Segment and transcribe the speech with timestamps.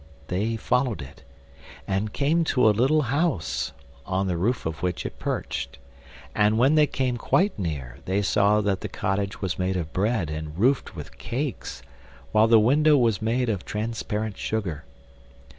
[0.29, 1.23] They followed it
[1.87, 3.71] and came to a little house,
[4.03, 5.77] on the roof of which it perched;
[6.33, 10.31] and when they came quite near they saw that the cottage was made of bread
[10.31, 11.83] and roofed with cakes,
[12.31, 14.85] while the window was made of transparent sugar.